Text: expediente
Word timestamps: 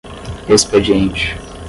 expediente 0.49 1.37